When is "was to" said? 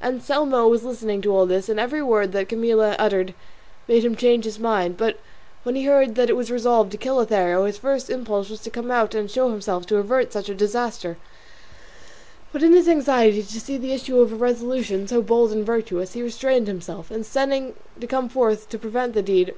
8.48-8.70